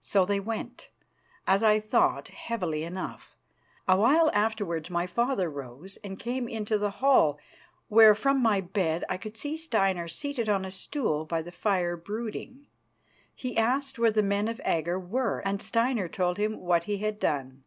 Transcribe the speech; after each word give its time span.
So 0.00 0.24
they 0.24 0.38
went, 0.38 0.90
as 1.48 1.64
I 1.64 1.80
thought, 1.80 2.28
heavily 2.28 2.84
enough. 2.84 3.36
A 3.88 3.96
while 3.96 4.30
afterwards 4.32 4.88
my 4.88 5.08
father 5.08 5.50
rose 5.50 5.96
and 6.04 6.16
came 6.16 6.46
into 6.46 6.78
the 6.78 6.92
hall, 7.02 7.40
where 7.88 8.14
from 8.14 8.40
my 8.40 8.60
bed 8.60 9.04
I 9.08 9.16
could 9.16 9.36
see 9.36 9.56
Steinar 9.56 10.06
seated 10.06 10.48
on 10.48 10.64
a 10.64 10.70
stool 10.70 11.24
by 11.24 11.42
the 11.42 11.50
fire 11.50 11.96
brooding. 11.96 12.68
He 13.34 13.56
asked 13.56 13.98
where 13.98 14.12
the 14.12 14.22
men 14.22 14.46
of 14.46 14.60
Agger 14.64 14.96
were, 15.00 15.40
and 15.40 15.60
Steinar 15.60 16.06
told 16.06 16.36
him 16.38 16.60
what 16.60 16.84
he 16.84 16.98
had 16.98 17.18
done. 17.18 17.64